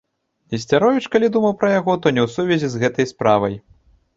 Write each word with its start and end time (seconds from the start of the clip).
Несцяровіч, 0.53 1.03
калі 1.15 1.29
думаў 1.35 1.53
пра 1.65 1.69
яго, 1.75 1.97
то 2.07 2.15
не 2.15 2.21
ў 2.25 2.35
сувязі 2.37 2.67
з 2.73 2.81
гэтай 2.85 3.05
справай. 3.13 3.55